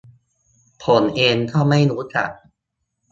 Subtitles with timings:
[0.83, 2.29] ผมเองก็ไม่รู้จัก